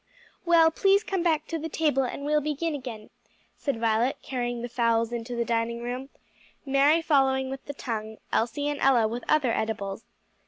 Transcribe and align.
"Well, 0.45 0.71
please 0.71 1.03
come 1.03 1.21
back 1.21 1.45
to 1.45 1.59
the 1.59 1.69
table 1.69 2.01
and 2.01 2.25
we'll 2.25 2.41
begin 2.41 2.73
again," 2.73 3.11
said 3.55 3.79
Violet, 3.79 4.17
carrying 4.23 4.63
the 4.63 4.67
fowls 4.67 5.11
into 5.11 5.35
the 5.35 5.45
dining 5.45 5.83
room, 5.83 6.09
Mary 6.65 7.03
following 7.03 7.51
with 7.51 7.63
the 7.65 7.75
tongue, 7.75 8.17
Elsie 8.33 8.67
and 8.67 8.79
Ella 8.79 9.07
with 9.07 9.23
other 9.29 9.51
edibles. 9.51 10.03